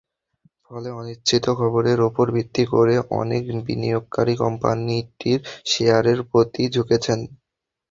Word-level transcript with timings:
ফলে 0.65 0.89
অনিশ্চিত 0.99 1.45
খবরের 1.59 1.99
ওপর 2.07 2.25
ভিত্তি 2.35 2.63
করে 2.73 2.95
অনেক 3.21 3.43
বিনিয়োগকারী 3.67 4.33
কোম্পানিটির 4.43 5.39
শেয়ারের 5.65 6.19
প্রতি 6.29 6.63
ঝুঁকছেন। 6.73 7.19